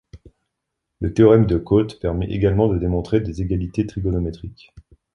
[0.99, 4.73] Le théorème de Cotes permet également de démontrer des égalités trigonométriques.